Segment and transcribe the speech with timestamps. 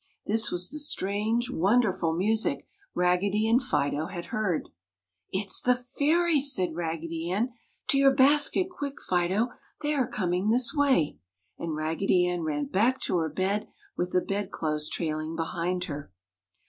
[0.25, 4.69] This was the strange, wonderful music Raggedy and Fido had heard.
[5.31, 7.53] "It's the Fairies!" said Raggedy Ann.
[7.89, 9.49] "To your basket quick, Fido!
[9.83, 11.19] They are coming this way!"
[11.59, 16.11] And Raggedy Ann ran back to her bed, with the bed clothes trailing behind her.